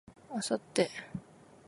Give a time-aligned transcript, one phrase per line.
[0.33, 0.89] 明後日